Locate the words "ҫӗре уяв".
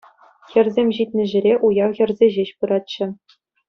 1.35-1.91